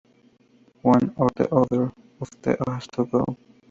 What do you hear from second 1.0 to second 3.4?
or the other of us has to go"".